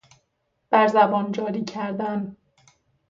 [0.69, 2.37] بر زبان جاری کردن